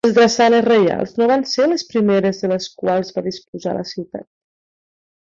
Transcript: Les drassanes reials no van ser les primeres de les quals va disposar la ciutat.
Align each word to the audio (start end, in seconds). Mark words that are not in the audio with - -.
Les 0.05 0.13
drassanes 0.17 0.63
reials 0.67 1.11
no 1.21 1.27
van 1.31 1.43
ser 1.51 1.67
les 1.73 1.85
primeres 1.91 2.39
de 2.45 2.49
les 2.53 2.71
quals 2.85 3.13
va 3.19 3.25
disposar 3.29 3.75
la 3.81 3.85
ciutat. 3.95 4.27